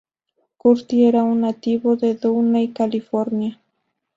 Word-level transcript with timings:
Curtin 0.57 1.03
era 1.07 1.21
un 1.23 1.41
nativo 1.41 1.95
de 1.95 2.15
Downey, 2.15 2.69
California. 2.73 3.59